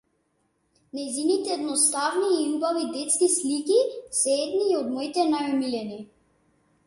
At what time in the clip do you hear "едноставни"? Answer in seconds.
1.55-2.31